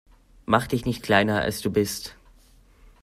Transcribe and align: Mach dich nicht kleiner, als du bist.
Mach 0.47 0.65
dich 0.65 0.85
nicht 0.85 1.03
kleiner, 1.03 1.41
als 1.41 1.61
du 1.61 1.69
bist. 1.69 2.15